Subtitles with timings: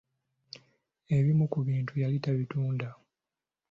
[1.17, 2.87] Ebimu ku bintu yali tabitunda.